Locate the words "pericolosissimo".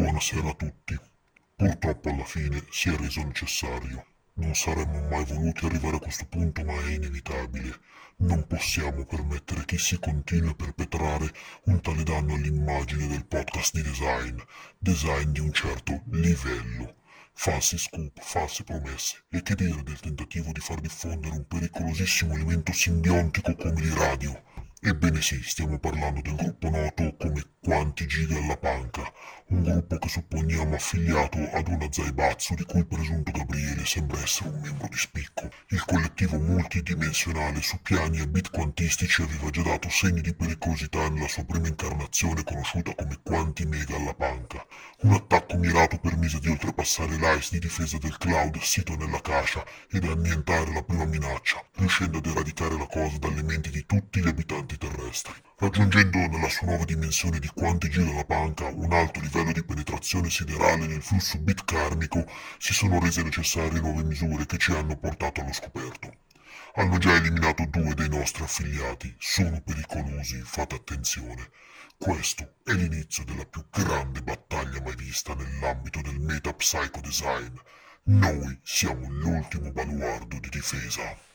21.46-22.32